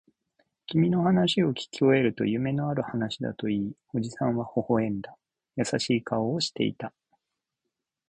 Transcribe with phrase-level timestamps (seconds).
[0.65, 5.15] 君の話をきき終えると、夢のある話だと言い、おじさんは微笑んだ。
[5.57, 6.91] 優しい顔をしていた。